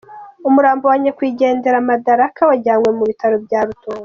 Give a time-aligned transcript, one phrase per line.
[0.47, 3.99] Umurambo wa nyakwigendera Madaraka wajyanywe mu bitaro bya Rutongo.